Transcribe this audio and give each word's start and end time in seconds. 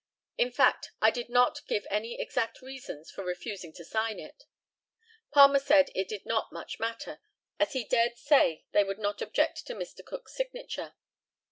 In 0.35 0.49
fact, 0.51 0.89
I 0.99 1.11
did 1.11 1.29
not 1.29 1.61
give 1.67 1.85
any 1.91 2.19
exact 2.19 2.63
reasons 2.63 3.11
for 3.11 3.23
refusing 3.23 3.71
to 3.73 3.85
sign 3.85 4.17
it. 4.17 4.45
Palmer 5.31 5.59
said 5.59 5.91
it 5.93 6.07
did 6.07 6.25
not 6.25 6.51
much 6.51 6.79
matter, 6.79 7.19
as 7.59 7.73
he 7.73 7.83
dared 7.83 8.17
say 8.17 8.65
they 8.71 8.83
would 8.83 8.97
not 8.97 9.21
object 9.21 9.63
to 9.67 9.75
Mr. 9.75 10.03
Cook's 10.03 10.33
signature. 10.33 10.95